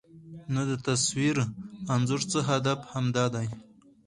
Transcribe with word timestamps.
نو 0.53 0.61
د 0.71 0.73
تصوير 0.87 1.35
انځور 1.93 2.21
څخه 2.33 2.49
هدف 2.57 2.79
همدا 2.93 3.25
دى 3.33 3.47